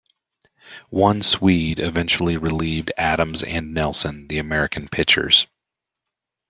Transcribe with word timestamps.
One 0.89 1.21
Swede 1.21 1.77
eventually 1.79 2.35
relieved 2.35 2.91
Adams 2.97 3.43
and 3.43 3.71
Nelson, 3.71 4.27
the 4.29 4.39
American 4.39 4.87
pitchers. 4.89 5.45